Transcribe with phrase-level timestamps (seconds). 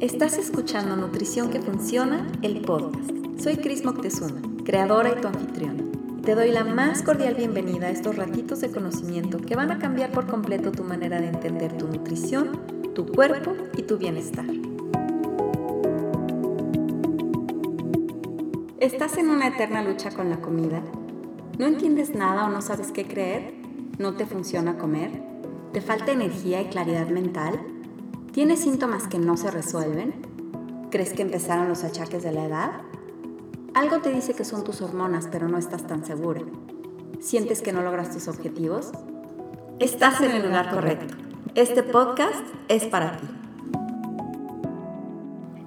[0.00, 3.10] Estás escuchando Nutrición que Funciona, el podcast.
[3.38, 5.82] Soy Cris Moctezuma, creadora y tu anfitriona.
[6.22, 10.12] Te doy la más cordial bienvenida a estos ratitos de conocimiento que van a cambiar
[10.12, 12.60] por completo tu manera de entender tu nutrición,
[12.94, 14.44] tu cuerpo y tu bienestar.
[18.78, 20.82] ¿Estás en una eterna lucha con la comida?
[21.58, 23.54] ¿No entiendes nada o no sabes qué creer?
[23.98, 25.22] ¿No te funciona comer?
[25.72, 27.75] ¿Te falta energía y claridad mental?
[28.36, 30.12] ¿Tienes síntomas que no se resuelven?
[30.90, 32.70] ¿Crees que empezaron los achaques de la edad?
[33.72, 36.42] Algo te dice que son tus hormonas, pero no estás tan segura.
[37.18, 38.90] ¿Sientes que no logras tus objetivos?
[39.78, 41.14] Estás en el lugar correcto.
[41.54, 43.26] Este podcast es para ti.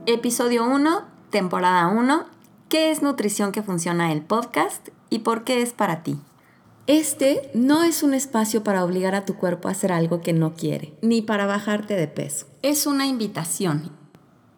[0.05, 2.25] Episodio 1, temporada 1.
[2.69, 6.19] ¿Qué es nutrición que funciona el podcast y por qué es para ti?
[6.89, 10.55] Este no es un espacio para obligar a tu cuerpo a hacer algo que no
[10.55, 12.47] quiere, ni para bajarte de peso.
[12.63, 13.91] Es una invitación.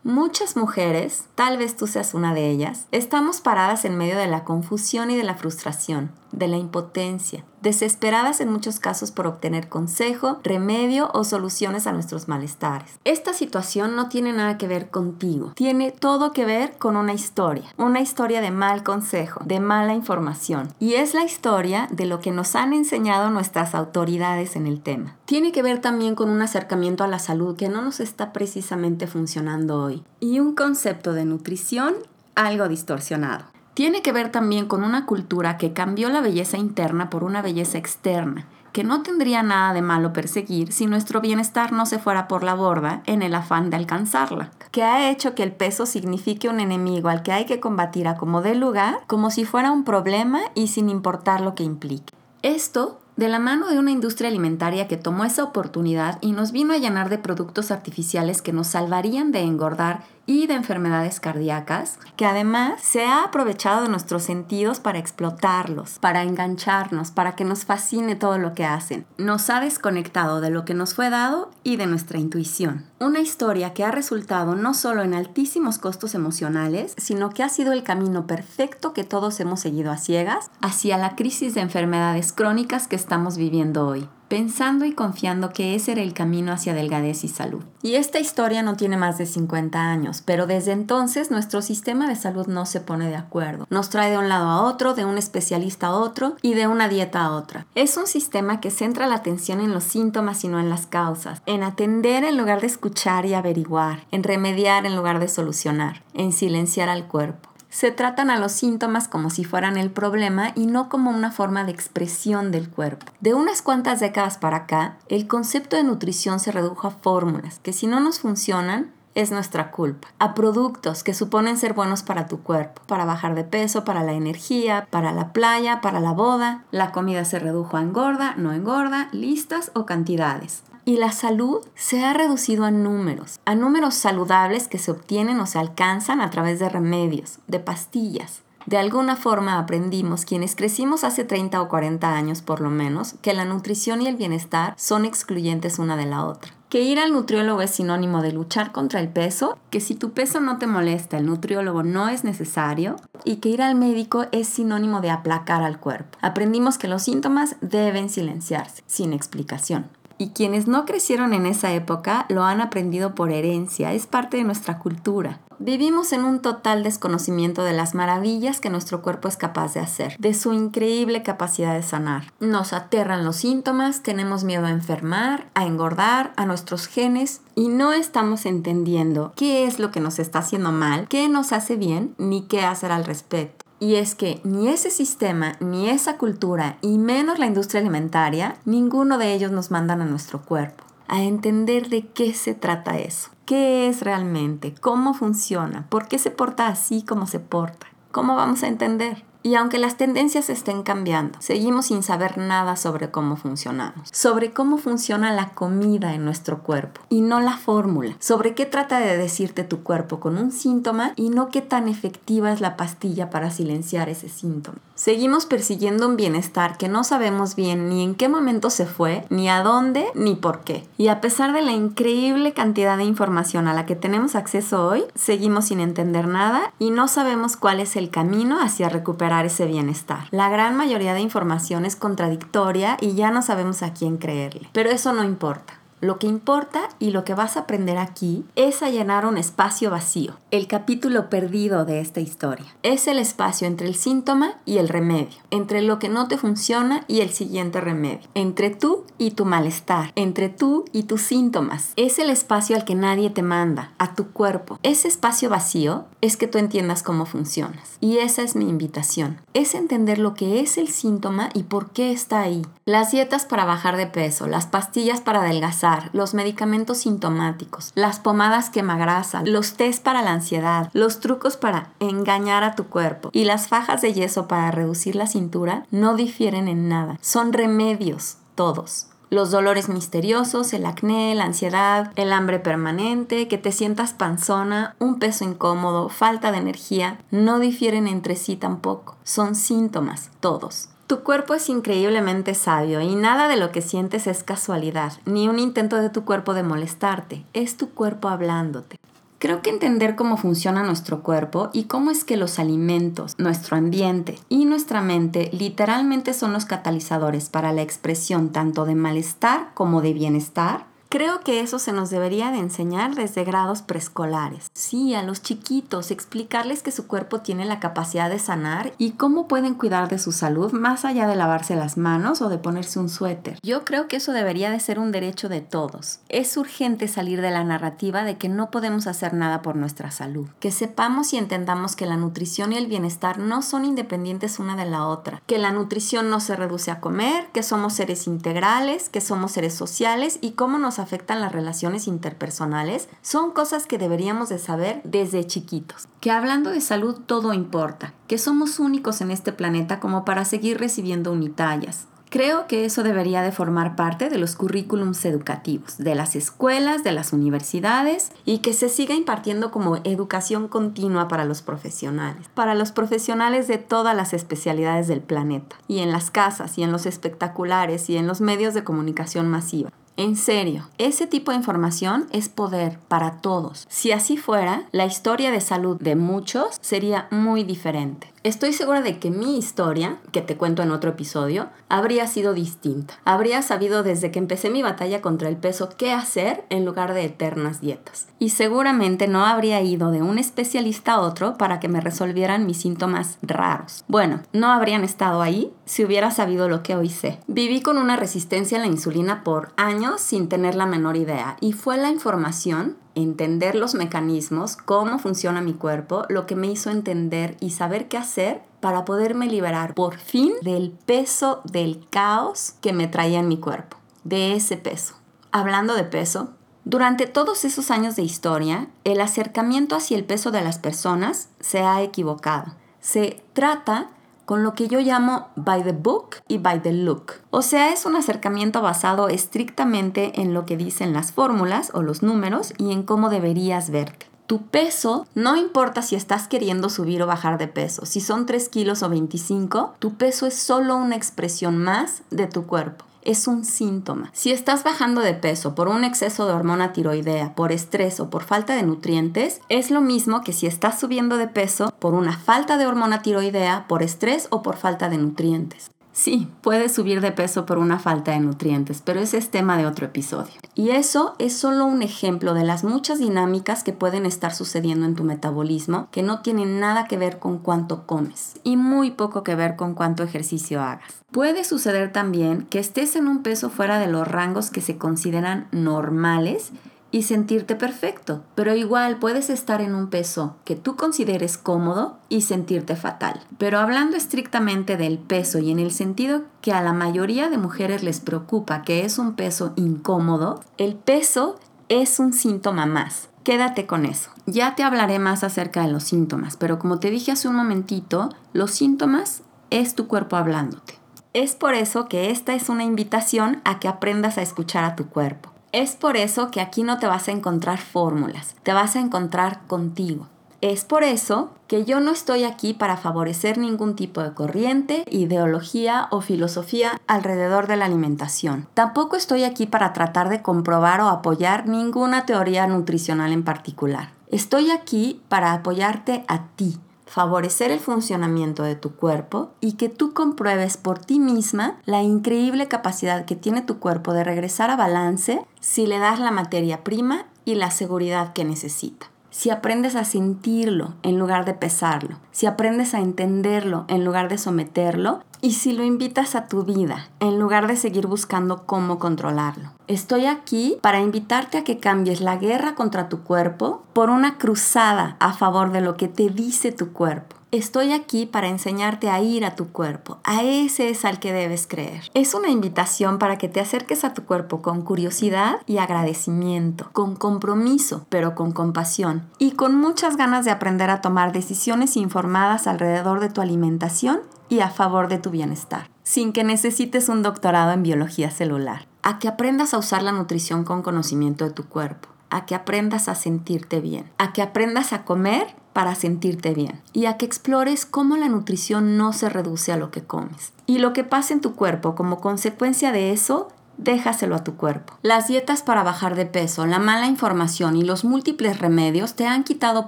[0.05, 4.45] Muchas mujeres, tal vez tú seas una de ellas, estamos paradas en medio de la
[4.45, 10.39] confusión y de la frustración, de la impotencia, desesperadas en muchos casos por obtener consejo,
[10.43, 12.99] remedio o soluciones a nuestros malestares.
[13.03, 17.73] Esta situación no tiene nada que ver contigo, tiene todo que ver con una historia,
[17.77, 22.31] una historia de mal consejo, de mala información, y es la historia de lo que
[22.31, 25.15] nos han enseñado nuestras autoridades en el tema.
[25.25, 29.07] Tiene que ver también con un acercamiento a la salud que no nos está precisamente
[29.07, 31.95] funcionando hoy, y un concepto de nutrición
[32.35, 33.50] algo distorsionado.
[33.73, 37.77] Tiene que ver también con una cultura que cambió la belleza interna por una belleza
[37.77, 42.43] externa, que no tendría nada de malo perseguir si nuestro bienestar no se fuera por
[42.43, 46.59] la borda en el afán de alcanzarla, que ha hecho que el peso signifique un
[46.59, 50.41] enemigo al que hay que combatir a como dé lugar, como si fuera un problema
[50.53, 52.13] y sin importar lo que implique.
[52.41, 56.73] Esto de la mano de una industria alimentaria que tomó esa oportunidad y nos vino
[56.73, 62.25] a llenar de productos artificiales que nos salvarían de engordar y de enfermedades cardíacas, que
[62.25, 68.15] además se ha aprovechado de nuestros sentidos para explotarlos, para engancharnos, para que nos fascine
[68.15, 69.05] todo lo que hacen.
[69.17, 72.85] Nos ha desconectado de lo que nos fue dado y de nuestra intuición.
[72.99, 77.73] Una historia que ha resultado no solo en altísimos costos emocionales, sino que ha sido
[77.73, 82.87] el camino perfecto que todos hemos seguido a ciegas hacia la crisis de enfermedades crónicas
[82.87, 87.27] que estamos viviendo hoy pensando y confiando que ese era el camino hacia delgadez y
[87.27, 87.63] salud.
[87.81, 92.15] Y esta historia no tiene más de 50 años, pero desde entonces nuestro sistema de
[92.15, 93.67] salud no se pone de acuerdo.
[93.69, 96.87] Nos trae de un lado a otro, de un especialista a otro y de una
[96.87, 97.65] dieta a otra.
[97.75, 101.41] Es un sistema que centra la atención en los síntomas y no en las causas,
[101.45, 106.31] en atender en lugar de escuchar y averiguar, en remediar en lugar de solucionar, en
[106.31, 110.89] silenciar al cuerpo se tratan a los síntomas como si fueran el problema y no
[110.89, 113.07] como una forma de expresión del cuerpo.
[113.21, 117.73] De unas cuantas décadas para acá, el concepto de nutrición se redujo a fórmulas que
[117.73, 122.41] si no nos funcionan, es nuestra culpa, a productos que suponen ser buenos para tu
[122.41, 126.63] cuerpo, para bajar de peso, para la energía, para la playa, para la boda.
[126.71, 132.03] La comida se redujo a engorda, no engorda, listas o cantidades y la salud se
[132.03, 136.59] ha reducido a números, a números saludables que se obtienen o se alcanzan a través
[136.59, 138.41] de remedios, de pastillas.
[138.65, 143.33] De alguna forma aprendimos, quienes crecimos hace 30 o 40 años por lo menos, que
[143.33, 146.53] la nutrición y el bienestar son excluyentes una de la otra.
[146.69, 150.39] Que ir al nutriólogo es sinónimo de luchar contra el peso, que si tu peso
[150.39, 155.01] no te molesta, el nutriólogo no es necesario, y que ir al médico es sinónimo
[155.01, 156.17] de aplacar al cuerpo.
[156.21, 159.89] Aprendimos que los síntomas deben silenciarse, sin explicación
[160.21, 164.43] y quienes no crecieron en esa época lo han aprendido por herencia, es parte de
[164.43, 165.39] nuestra cultura.
[165.57, 170.15] Vivimos en un total desconocimiento de las maravillas que nuestro cuerpo es capaz de hacer,
[170.19, 172.31] de su increíble capacidad de sanar.
[172.39, 177.91] Nos aterran los síntomas, tenemos miedo a enfermar, a engordar, a nuestros genes y no
[177.91, 182.43] estamos entendiendo qué es lo que nos está haciendo mal, qué nos hace bien, ni
[182.43, 183.65] qué hacer al respecto.
[183.81, 189.17] Y es que ni ese sistema, ni esa cultura, y menos la industria alimentaria, ninguno
[189.17, 193.31] de ellos nos mandan a nuestro cuerpo a entender de qué se trata eso.
[193.45, 194.75] ¿Qué es realmente?
[194.79, 195.87] ¿Cómo funciona?
[195.89, 197.87] ¿Por qué se porta así como se porta?
[198.11, 199.25] ¿Cómo vamos a entender?
[199.43, 204.77] Y aunque las tendencias estén cambiando, seguimos sin saber nada sobre cómo funcionamos, sobre cómo
[204.77, 209.63] funciona la comida en nuestro cuerpo y no la fórmula, sobre qué trata de decirte
[209.63, 214.09] tu cuerpo con un síntoma y no qué tan efectiva es la pastilla para silenciar
[214.09, 214.77] ese síntoma.
[214.93, 219.49] Seguimos persiguiendo un bienestar que no sabemos bien ni en qué momento se fue, ni
[219.49, 220.85] a dónde, ni por qué.
[220.99, 225.05] Y a pesar de la increíble cantidad de información a la que tenemos acceso hoy,
[225.15, 230.27] seguimos sin entender nada y no sabemos cuál es el camino hacia recuperar ese bienestar.
[230.31, 234.69] La gran mayoría de información es contradictoria y ya no sabemos a quién creerle.
[234.73, 235.80] Pero eso no importa.
[236.01, 239.91] Lo que importa y lo que vas a aprender aquí es a llenar un espacio
[239.91, 242.65] vacío, el capítulo perdido de esta historia.
[242.81, 247.05] Es el espacio entre el síntoma y el remedio, entre lo que no te funciona
[247.07, 251.93] y el siguiente remedio, entre tú y tu malestar, entre tú y tus síntomas.
[251.97, 254.79] Es el espacio al que nadie te manda, a tu cuerpo.
[254.81, 257.97] Ese espacio vacío es que tú entiendas cómo funcionas.
[257.99, 259.39] Y esa es mi invitación.
[259.53, 262.63] Es entender lo que es el síntoma y por qué está ahí.
[262.85, 268.69] Las dietas para bajar de peso, las pastillas para adelgazar, los medicamentos sintomáticos, las pomadas
[268.69, 273.67] quemagrasa, los test para la ansiedad, los trucos para engañar a tu cuerpo y las
[273.67, 277.17] fajas de yeso para reducir la cintura no difieren en nada.
[277.21, 283.71] Son remedios, todos los dolores misteriosos, el acné, la ansiedad, el hambre permanente, que te
[283.71, 289.15] sientas panzona, un peso incómodo, falta de energía, no difieren entre sí tampoco.
[289.23, 290.89] Son síntomas, todos.
[291.11, 295.59] Tu cuerpo es increíblemente sabio y nada de lo que sientes es casualidad, ni un
[295.59, 298.97] intento de tu cuerpo de molestarte, es tu cuerpo hablándote.
[299.37, 304.39] Creo que entender cómo funciona nuestro cuerpo y cómo es que los alimentos, nuestro ambiente
[304.47, 310.13] y nuestra mente literalmente son los catalizadores para la expresión tanto de malestar como de
[310.13, 314.71] bienestar Creo que eso se nos debería de enseñar desde grados preescolares.
[314.73, 319.45] Sí, a los chiquitos, explicarles que su cuerpo tiene la capacidad de sanar y cómo
[319.49, 323.09] pueden cuidar de su salud más allá de lavarse las manos o de ponerse un
[323.09, 323.59] suéter.
[323.61, 326.21] Yo creo que eso debería de ser un derecho de todos.
[326.29, 330.47] Es urgente salir de la narrativa de que no podemos hacer nada por nuestra salud.
[330.61, 334.85] Que sepamos y entendamos que la nutrición y el bienestar no son independientes una de
[334.85, 335.41] la otra.
[335.45, 339.73] Que la nutrición no se reduce a comer, que somos seres integrales, que somos seres
[339.75, 345.45] sociales y cómo nos afectan las relaciones interpersonales son cosas que deberíamos de saber desde
[345.45, 346.07] chiquitos.
[346.21, 350.79] Que hablando de salud todo importa, que somos únicos en este planeta como para seguir
[350.79, 356.37] recibiendo unitallas, Creo que eso debería de formar parte de los currículums educativos, de las
[356.37, 362.47] escuelas, de las universidades y que se siga impartiendo como educación continua para los profesionales,
[362.53, 366.93] para los profesionales de todas las especialidades del planeta, y en las casas, y en
[366.93, 369.91] los espectaculares, y en los medios de comunicación masiva.
[370.21, 373.87] En serio, ese tipo de información es poder para todos.
[373.89, 378.30] Si así fuera, la historia de salud de muchos sería muy diferente.
[378.43, 383.13] Estoy segura de que mi historia, que te cuento en otro episodio, habría sido distinta.
[383.23, 387.25] Habría sabido desde que empecé mi batalla contra el peso qué hacer en lugar de
[387.25, 388.29] eternas dietas.
[388.39, 392.77] Y seguramente no habría ido de un especialista a otro para que me resolvieran mis
[392.77, 394.03] síntomas raros.
[394.07, 397.39] Bueno, no habrían estado ahí si hubiera sabido lo que hoy sé.
[397.45, 401.73] Viví con una resistencia a la insulina por años sin tener la menor idea y
[401.73, 407.57] fue la información entender los mecanismos, cómo funciona mi cuerpo, lo que me hizo entender
[407.59, 413.07] y saber qué hacer para poderme liberar por fin del peso del caos que me
[413.07, 415.15] traía en mi cuerpo, de ese peso.
[415.51, 416.51] Hablando de peso,
[416.83, 421.81] durante todos esos años de historia, el acercamiento hacia el peso de las personas se
[421.81, 422.73] ha equivocado.
[422.99, 424.09] Se trata
[424.51, 427.35] con lo que yo llamo by the book y by the look.
[427.51, 432.21] O sea, es un acercamiento basado estrictamente en lo que dicen las fórmulas o los
[432.21, 434.25] números y en cómo deberías verte.
[434.47, 438.67] Tu peso, no importa si estás queriendo subir o bajar de peso, si son 3
[438.67, 443.65] kilos o 25, tu peso es solo una expresión más de tu cuerpo es un
[443.65, 444.29] síntoma.
[444.33, 448.43] Si estás bajando de peso por un exceso de hormona tiroidea, por estrés o por
[448.43, 452.77] falta de nutrientes, es lo mismo que si estás subiendo de peso por una falta
[452.77, 455.91] de hormona tiroidea, por estrés o por falta de nutrientes.
[456.13, 459.85] Sí, puedes subir de peso por una falta de nutrientes, pero ese es tema de
[459.85, 460.53] otro episodio.
[460.75, 465.15] Y eso es solo un ejemplo de las muchas dinámicas que pueden estar sucediendo en
[465.15, 469.55] tu metabolismo que no tienen nada que ver con cuánto comes y muy poco que
[469.55, 471.23] ver con cuánto ejercicio hagas.
[471.31, 475.67] Puede suceder también que estés en un peso fuera de los rangos que se consideran
[475.71, 476.71] normales
[477.11, 482.41] y sentirte perfecto, pero igual puedes estar en un peso que tú consideres cómodo y
[482.41, 483.41] sentirte fatal.
[483.57, 488.01] Pero hablando estrictamente del peso y en el sentido que a la mayoría de mujeres
[488.03, 493.27] les preocupa que es un peso incómodo, el peso es un síntoma más.
[493.43, 494.29] Quédate con eso.
[494.45, 498.29] Ya te hablaré más acerca de los síntomas, pero como te dije hace un momentito,
[498.53, 499.41] los síntomas
[499.71, 500.99] es tu cuerpo hablándote.
[501.33, 505.07] Es por eso que esta es una invitación a que aprendas a escuchar a tu
[505.07, 505.50] cuerpo.
[505.73, 509.61] Es por eso que aquí no te vas a encontrar fórmulas, te vas a encontrar
[509.67, 510.27] contigo.
[510.59, 516.07] Es por eso que yo no estoy aquí para favorecer ningún tipo de corriente, ideología
[516.11, 518.67] o filosofía alrededor de la alimentación.
[518.73, 524.09] Tampoco estoy aquí para tratar de comprobar o apoyar ninguna teoría nutricional en particular.
[524.27, 526.77] Estoy aquí para apoyarte a ti,
[527.11, 532.69] favorecer el funcionamiento de tu cuerpo y que tú compruebes por ti misma la increíble
[532.69, 537.25] capacidad que tiene tu cuerpo de regresar a balance si le das la materia prima
[537.43, 542.93] y la seguridad que necesita si aprendes a sentirlo en lugar de pesarlo, si aprendes
[542.93, 547.67] a entenderlo en lugar de someterlo y si lo invitas a tu vida en lugar
[547.67, 549.71] de seguir buscando cómo controlarlo.
[549.87, 555.15] Estoy aquí para invitarte a que cambies la guerra contra tu cuerpo por una cruzada
[555.19, 557.40] a favor de lo que te dice tu cuerpo.
[557.51, 560.19] Estoy aquí para enseñarte a ir a tu cuerpo.
[560.23, 562.09] A ese es al que debes creer.
[562.13, 567.17] Es una invitación para que te acerques a tu cuerpo con curiosidad y agradecimiento, con
[567.17, 573.19] compromiso, pero con compasión y con muchas ganas de aprender a tomar decisiones informadas alrededor
[573.19, 577.83] de tu alimentación y a favor de tu bienestar, sin que necesites un doctorado en
[577.83, 578.87] biología celular.
[579.03, 583.09] A que aprendas a usar la nutrición con conocimiento de tu cuerpo a que aprendas
[583.09, 587.85] a sentirte bien, a que aprendas a comer para sentirte bien y a que explores
[587.85, 590.53] cómo la nutrición no se reduce a lo que comes.
[590.65, 594.93] Y lo que pasa en tu cuerpo como consecuencia de eso, déjaselo a tu cuerpo.
[595.01, 599.43] Las dietas para bajar de peso, la mala información y los múltiples remedios te han
[599.43, 599.87] quitado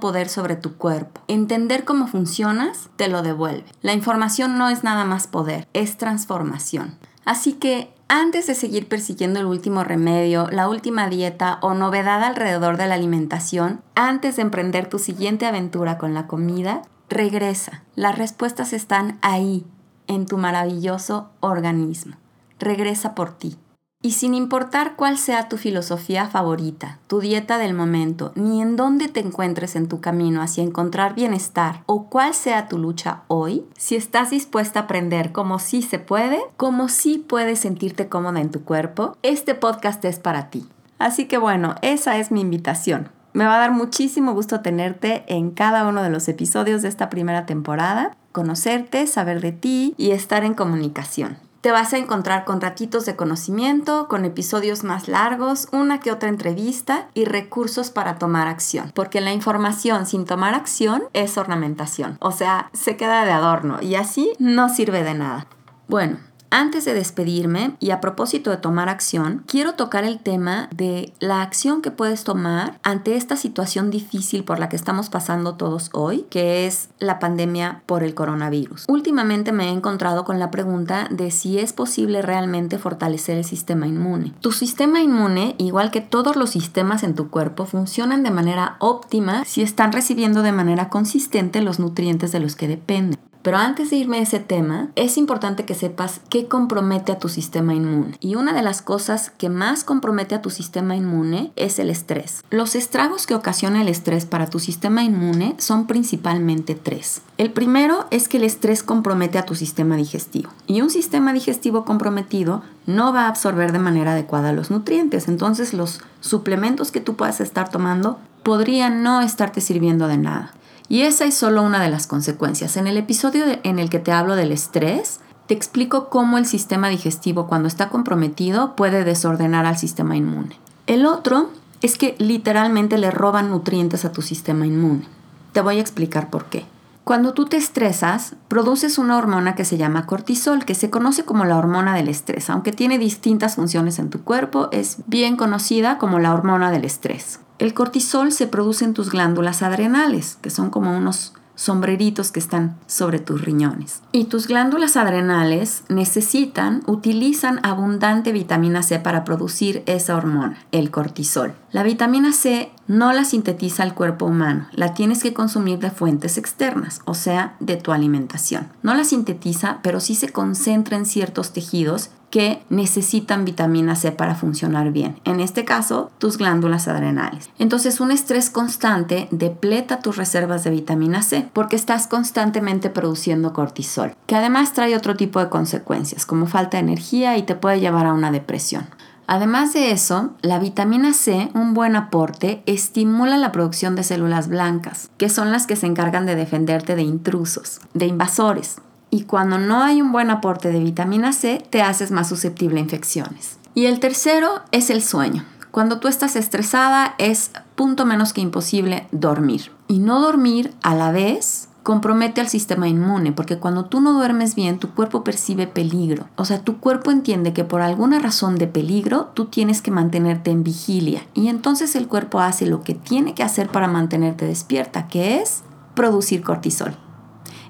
[0.00, 1.20] poder sobre tu cuerpo.
[1.28, 3.66] Entender cómo funcionas te lo devuelve.
[3.82, 6.96] La información no es nada más poder, es transformación.
[7.24, 12.76] Así que antes de seguir persiguiendo el último remedio, la última dieta o novedad alrededor
[12.76, 17.82] de la alimentación, antes de emprender tu siguiente aventura con la comida, regresa.
[17.94, 19.66] Las respuestas están ahí,
[20.06, 22.16] en tu maravilloso organismo.
[22.58, 23.56] Regresa por ti.
[24.04, 29.08] Y sin importar cuál sea tu filosofía favorita, tu dieta del momento, ni en dónde
[29.08, 33.96] te encuentres en tu camino hacia encontrar bienestar o cuál sea tu lucha hoy, si
[33.96, 38.62] estás dispuesta a aprender cómo sí se puede, cómo sí puedes sentirte cómoda en tu
[38.62, 40.68] cuerpo, este podcast es para ti.
[40.98, 43.08] Así que bueno, esa es mi invitación.
[43.32, 47.08] Me va a dar muchísimo gusto tenerte en cada uno de los episodios de esta
[47.08, 51.38] primera temporada, conocerte, saber de ti y estar en comunicación.
[51.64, 56.28] Te vas a encontrar con ratitos de conocimiento, con episodios más largos, una que otra
[56.28, 58.92] entrevista y recursos para tomar acción.
[58.94, 62.18] Porque la información sin tomar acción es ornamentación.
[62.20, 65.46] O sea, se queda de adorno y así no sirve de nada.
[65.88, 66.18] Bueno,
[66.50, 71.42] antes de despedirme y a propósito de tomar acción, quiero tocar el tema de la
[71.42, 76.26] acción que puedes tomar ante esta situación difícil por la que estamos pasando todos hoy,
[76.30, 78.84] que es la pandemia por el coronavirus.
[78.88, 83.86] Últimamente me he encontrado con la pregunta de si es posible realmente fortalecer el sistema
[83.86, 84.32] inmune.
[84.40, 89.44] Tu sistema inmune, igual que todos los sistemas en tu cuerpo, funcionan de manera óptima
[89.44, 93.18] si están recibiendo de manera consistente los nutrientes de los que dependen.
[93.44, 97.28] Pero antes de irme a ese tema, es importante que sepas qué compromete a tu
[97.28, 98.16] sistema inmune.
[98.18, 102.42] Y una de las cosas que más compromete a tu sistema inmune es el estrés.
[102.48, 107.20] Los estragos que ocasiona el estrés para tu sistema inmune son principalmente tres.
[107.36, 110.48] El primero es que el estrés compromete a tu sistema digestivo.
[110.66, 115.28] Y un sistema digestivo comprometido no va a absorber de manera adecuada los nutrientes.
[115.28, 120.54] Entonces los suplementos que tú puedas estar tomando podrían no estarte sirviendo de nada.
[120.94, 122.76] Y esa es solo una de las consecuencias.
[122.76, 126.88] En el episodio en el que te hablo del estrés, te explico cómo el sistema
[126.88, 130.56] digestivo cuando está comprometido puede desordenar al sistema inmune.
[130.86, 131.50] El otro
[131.82, 135.04] es que literalmente le roban nutrientes a tu sistema inmune.
[135.52, 136.64] Te voy a explicar por qué.
[137.02, 141.44] Cuando tú te estresas, produces una hormona que se llama cortisol, que se conoce como
[141.44, 142.50] la hormona del estrés.
[142.50, 147.40] Aunque tiene distintas funciones en tu cuerpo, es bien conocida como la hormona del estrés.
[147.58, 152.76] El cortisol se produce en tus glándulas adrenales, que son como unos sombreritos que están
[152.86, 154.02] sobre tus riñones.
[154.12, 161.54] Y tus glándulas adrenales necesitan, utilizan abundante vitamina C para producir esa hormona, el cortisol.
[161.70, 166.38] La vitamina C no la sintetiza el cuerpo humano, la tienes que consumir de fuentes
[166.38, 168.68] externas, o sea, de tu alimentación.
[168.82, 174.34] No la sintetiza, pero sí se concentra en ciertos tejidos que necesitan vitamina C para
[174.34, 175.20] funcionar bien.
[175.24, 177.48] En este caso, tus glándulas adrenales.
[177.60, 184.16] Entonces, un estrés constante depleta tus reservas de vitamina C porque estás constantemente produciendo cortisol,
[184.26, 188.06] que además trae otro tipo de consecuencias, como falta de energía y te puede llevar
[188.06, 188.88] a una depresión.
[189.28, 195.08] Además de eso, la vitamina C, un buen aporte, estimula la producción de células blancas,
[195.18, 198.78] que son las que se encargan de defenderte de intrusos, de invasores
[199.14, 202.82] y cuando no hay un buen aporte de vitamina C, te haces más susceptible a
[202.82, 203.58] infecciones.
[203.72, 205.44] Y el tercero es el sueño.
[205.70, 209.70] Cuando tú estás estresada es punto menos que imposible dormir.
[209.86, 214.56] Y no dormir a la vez compromete al sistema inmune, porque cuando tú no duermes
[214.56, 216.26] bien, tu cuerpo percibe peligro.
[216.34, 220.50] O sea, tu cuerpo entiende que por alguna razón de peligro, tú tienes que mantenerte
[220.50, 221.22] en vigilia.
[221.34, 225.62] Y entonces el cuerpo hace lo que tiene que hacer para mantenerte despierta, que es
[225.94, 226.96] producir cortisol.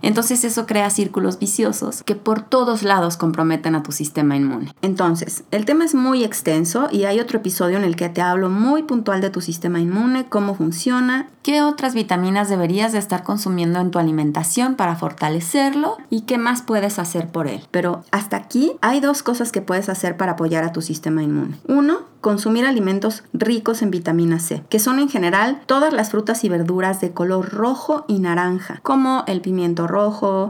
[0.04, 4.74] Entonces eso crea círculos viciosos que por todos lados comprometen a tu sistema inmune.
[4.82, 8.50] Entonces, el tema es muy extenso y hay otro episodio en el que te hablo
[8.50, 13.80] muy puntual de tu sistema inmune, cómo funciona, qué otras vitaminas deberías de estar consumiendo
[13.80, 17.62] en tu alimentación para fortalecerlo y qué más puedes hacer por él.
[17.70, 21.56] Pero hasta aquí hay dos cosas que puedes hacer para apoyar a tu sistema inmune.
[21.66, 26.48] Uno, consumir alimentos ricos en vitamina C, que son en general todas las frutas y
[26.48, 29.93] verduras de color rojo y naranja, como el pimiento rojo,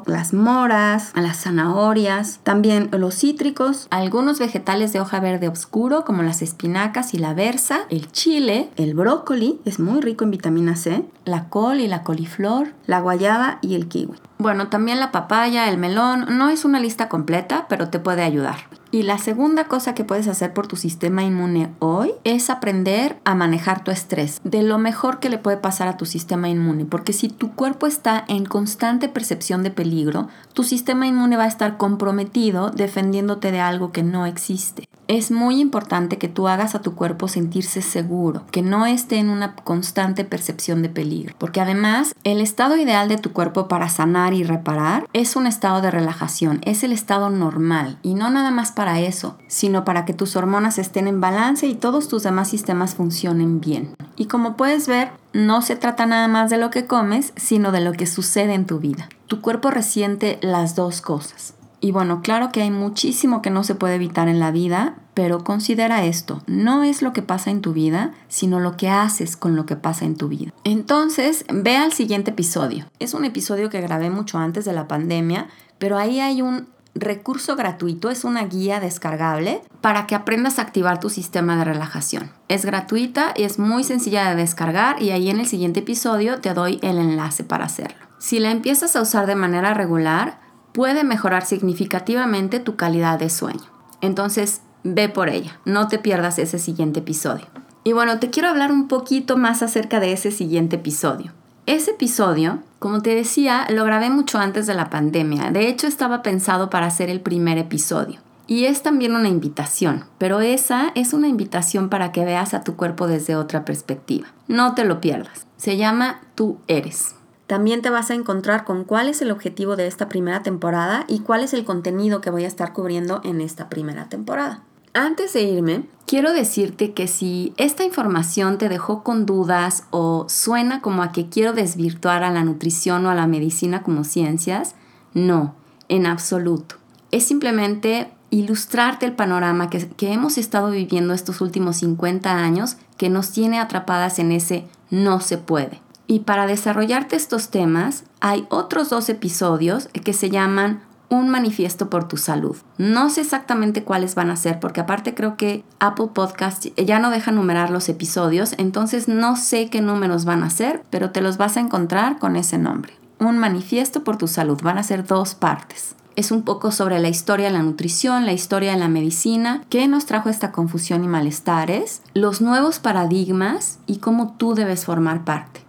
[0.06, 6.40] las moras, las zanahorias, también los cítricos, algunos vegetales de hoja verde oscuro como las
[6.40, 11.50] espinacas y la berza, el chile, el brócoli, es muy rico en vitamina C, la
[11.50, 14.14] col y la coliflor, la guayaba y el kiwi.
[14.38, 18.56] Bueno, también la papaya, el melón, no es una lista completa, pero te puede ayudar.
[18.94, 23.34] Y la segunda cosa que puedes hacer por tu sistema inmune hoy es aprender a
[23.34, 27.12] manejar tu estrés, de lo mejor que le puede pasar a tu sistema inmune, porque
[27.12, 31.76] si tu cuerpo está en constante percepción de peligro, tu sistema inmune va a estar
[31.76, 34.86] comprometido defendiéndote de algo que no existe.
[35.06, 39.28] Es muy importante que tú hagas a tu cuerpo sentirse seguro, que no esté en
[39.28, 44.32] una constante percepción de peligro, porque además el estado ideal de tu cuerpo para sanar
[44.32, 48.72] y reparar es un estado de relajación, es el estado normal y no nada más
[48.72, 52.94] para eso, sino para que tus hormonas estén en balance y todos tus demás sistemas
[52.94, 53.94] funcionen bien.
[54.16, 57.80] Y como puedes ver, no se trata nada más de lo que comes, sino de
[57.80, 59.08] lo que sucede en tu vida.
[59.26, 61.54] Tu cuerpo resiente las dos cosas.
[61.84, 65.44] Y bueno, claro que hay muchísimo que no se puede evitar en la vida, pero
[65.44, 69.54] considera esto, no es lo que pasa en tu vida, sino lo que haces con
[69.54, 70.50] lo que pasa en tu vida.
[70.64, 72.86] Entonces, ve al siguiente episodio.
[73.00, 75.48] Es un episodio que grabé mucho antes de la pandemia,
[75.78, 81.00] pero ahí hay un recurso gratuito, es una guía descargable para que aprendas a activar
[81.00, 82.30] tu sistema de relajación.
[82.48, 86.54] Es gratuita y es muy sencilla de descargar y ahí en el siguiente episodio te
[86.54, 87.98] doy el enlace para hacerlo.
[88.18, 90.43] Si la empiezas a usar de manera regular,
[90.74, 93.62] puede mejorar significativamente tu calidad de sueño.
[94.00, 97.46] Entonces, ve por ella, no te pierdas ese siguiente episodio.
[97.84, 101.32] Y bueno, te quiero hablar un poquito más acerca de ese siguiente episodio.
[101.66, 105.52] Ese episodio, como te decía, lo grabé mucho antes de la pandemia.
[105.52, 108.18] De hecho, estaba pensado para hacer el primer episodio.
[108.48, 112.74] Y es también una invitación, pero esa es una invitación para que veas a tu
[112.74, 114.26] cuerpo desde otra perspectiva.
[114.48, 115.46] No te lo pierdas.
[115.56, 117.14] Se llama Tú eres.
[117.46, 121.20] También te vas a encontrar con cuál es el objetivo de esta primera temporada y
[121.20, 124.62] cuál es el contenido que voy a estar cubriendo en esta primera temporada.
[124.96, 130.80] Antes de irme, quiero decirte que si esta información te dejó con dudas o suena
[130.80, 134.76] como a que quiero desvirtuar a la nutrición o a la medicina como ciencias,
[135.12, 135.54] no,
[135.88, 136.76] en absoluto.
[137.10, 143.10] Es simplemente ilustrarte el panorama que, que hemos estado viviendo estos últimos 50 años que
[143.10, 145.83] nos tiene atrapadas en ese no se puede.
[146.06, 152.08] Y para desarrollarte estos temas, hay otros dos episodios que se llaman Un manifiesto por
[152.08, 152.56] tu salud.
[152.76, 157.10] No sé exactamente cuáles van a ser, porque aparte creo que Apple Podcast ya no
[157.10, 161.36] deja numerar los episodios, entonces no sé qué números van a ser, pero te los
[161.38, 162.94] vas a encontrar con ese nombre.
[163.18, 164.60] Un manifiesto por tu salud.
[164.62, 165.94] Van a ser dos partes.
[166.16, 169.88] Es un poco sobre la historia de la nutrición, la historia de la medicina, qué
[169.88, 175.63] nos trajo esta confusión y malestares, los nuevos paradigmas y cómo tú debes formar parte.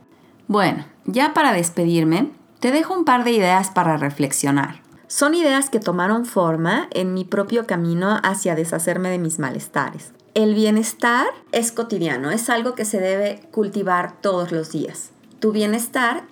[0.48, 4.84] Bueno, ya para despedirme, te dejo un par de ideas para reflexionar.
[5.08, 10.14] Son ideas que tomaron forma en mi propio camino hacia deshacerme de mis malestares.
[10.36, 15.12] El bienestar es cotidiano, es algo que se debe cultivar todos los días.
[15.40, 16.24] Tu bienestar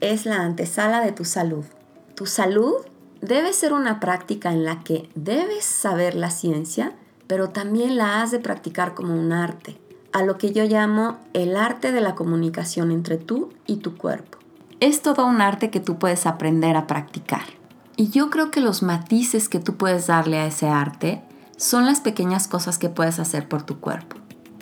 [0.00, 1.64] es la antesala de tu salud.
[2.14, 2.74] Tu salud
[3.20, 6.92] debe ser una práctica en la que debes saber la ciencia,
[7.26, 9.78] pero también la has de practicar como un arte
[10.12, 14.38] a lo que yo llamo el arte de la comunicación entre tú y tu cuerpo.
[14.80, 17.44] Es todo un arte que tú puedes aprender a practicar.
[17.96, 21.22] Y yo creo que los matices que tú puedes darle a ese arte
[21.56, 24.16] son las pequeñas cosas que puedes hacer por tu cuerpo.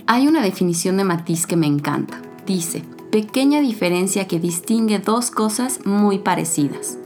[0.06, 2.20] Hay una definición de matiz que me encanta.
[2.46, 6.98] Dice, pequeña diferencia que distingue dos cosas muy parecidas.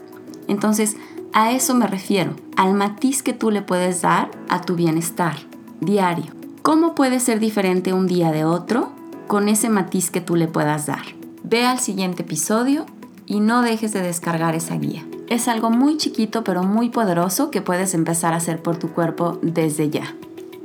[0.48, 0.96] Entonces,
[1.32, 5.36] a eso me refiero, al matiz que tú le puedes dar a tu bienestar
[5.80, 6.43] diario.
[6.64, 8.90] ¿Cómo puede ser diferente un día de otro
[9.26, 11.04] con ese matiz que tú le puedas dar?
[11.42, 12.86] Ve al siguiente episodio
[13.26, 15.04] y no dejes de descargar esa guía.
[15.28, 19.38] Es algo muy chiquito pero muy poderoso que puedes empezar a hacer por tu cuerpo
[19.42, 20.16] desde ya.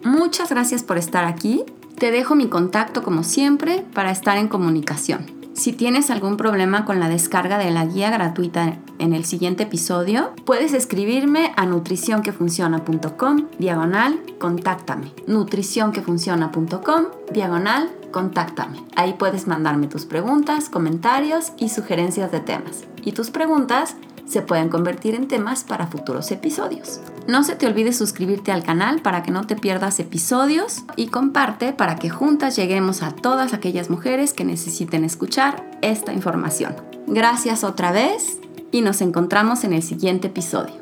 [0.01, 1.65] Muchas gracias por estar aquí.
[1.97, 5.25] Te dejo mi contacto como siempre para estar en comunicación.
[5.51, 10.33] Si tienes algún problema con la descarga de la guía gratuita en el siguiente episodio,
[10.45, 15.11] puedes escribirme a nutricionquefunciona.com diagonal contáctame.
[15.25, 18.83] nutricionquefunciona.com diagonal contáctame.
[18.95, 22.83] Ahí puedes mandarme tus preguntas, comentarios y sugerencias de temas.
[23.03, 23.95] Y tus preguntas
[24.29, 27.01] se pueden convertir en temas para futuros episodios.
[27.27, 31.73] No se te olvide suscribirte al canal para que no te pierdas episodios y comparte
[31.73, 36.75] para que juntas lleguemos a todas aquellas mujeres que necesiten escuchar esta información.
[37.07, 38.37] Gracias otra vez
[38.71, 40.73] y nos encontramos en el siguiente episodio.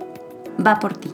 [0.65, 1.12] Va por ti.